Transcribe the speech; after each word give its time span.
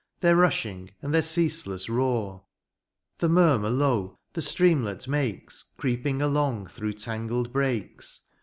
Their 0.21 0.35
rushing 0.35 0.89
and 1.03 1.13
their 1.13 1.21
ceaseless 1.21 1.87
roar;. 1.87 2.43
The 3.19 3.29
murmur 3.29 3.69
low 3.69 4.17
the 4.33 4.41
streamlet 4.41 5.07
makes 5.07 5.61
Creeping 5.77 6.23
along 6.23 6.65
through 6.65 6.93
tangled 6.93 7.53
brakes. 7.53 8.21